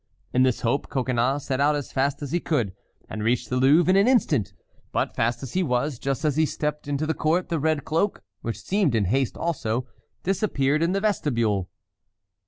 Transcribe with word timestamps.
In 0.33 0.41
this 0.41 0.61
hope 0.61 0.89
Coconnas 0.89 1.45
set 1.45 1.59
out 1.61 1.75
as 1.75 1.91
fast 1.91 2.23
as 2.23 2.31
he 2.31 2.39
could, 2.39 2.73
and 3.07 3.21
reached 3.23 3.51
the 3.51 3.55
Louvre 3.55 3.87
in 3.91 3.95
an 3.95 4.07
instant, 4.07 4.51
but, 4.91 5.15
fast 5.15 5.43
as 5.43 5.53
he 5.53 5.61
was, 5.61 5.99
just 5.99 6.25
as 6.25 6.37
he 6.37 6.45
stepped 6.47 6.87
into 6.87 7.05
the 7.05 7.13
court 7.13 7.49
the 7.49 7.59
red 7.59 7.85
cloak, 7.85 8.23
which 8.41 8.63
seemed 8.63 8.95
in 8.95 9.05
haste 9.05 9.37
also, 9.37 9.85
disappeared 10.23 10.81
in 10.81 10.93
the 10.93 11.01
vestibule. 11.01 11.69